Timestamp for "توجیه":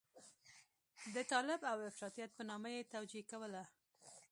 2.93-3.23